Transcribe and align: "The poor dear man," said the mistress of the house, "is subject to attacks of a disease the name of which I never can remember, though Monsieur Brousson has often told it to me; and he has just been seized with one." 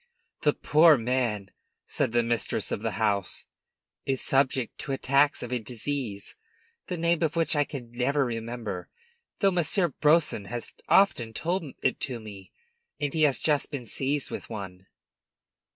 "The 0.41 0.53
poor 0.53 0.97
dear 0.97 1.03
man," 1.05 1.51
said 1.85 2.11
the 2.11 2.23
mistress 2.23 2.71
of 2.71 2.81
the 2.81 2.93
house, 2.97 3.45
"is 4.03 4.19
subject 4.19 4.79
to 4.79 4.91
attacks 4.93 5.43
of 5.43 5.51
a 5.51 5.59
disease 5.59 6.35
the 6.87 6.97
name 6.97 7.21
of 7.21 7.35
which 7.35 7.55
I 7.55 7.67
never 7.71 8.21
can 8.23 8.37
remember, 8.39 8.89
though 9.41 9.51
Monsieur 9.51 9.89
Brousson 9.89 10.45
has 10.45 10.73
often 10.89 11.33
told 11.33 11.65
it 11.83 11.99
to 11.99 12.19
me; 12.19 12.51
and 12.99 13.13
he 13.13 13.21
has 13.21 13.37
just 13.37 13.69
been 13.69 13.85
seized 13.85 14.31
with 14.31 14.49
one." 14.49 14.87